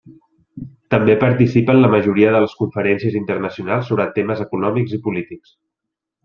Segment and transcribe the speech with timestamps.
[0.93, 5.55] També participa en la majoria de les conferències internacionals sobre temes econòmics i polítics.